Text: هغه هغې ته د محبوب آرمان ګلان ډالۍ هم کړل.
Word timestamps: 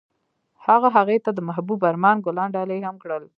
هغه 0.65 0.87
هغې 0.97 1.17
ته 1.25 1.31
د 1.33 1.39
محبوب 1.47 1.79
آرمان 1.89 2.17
ګلان 2.25 2.49
ډالۍ 2.55 2.79
هم 2.83 2.95
کړل. 3.03 3.23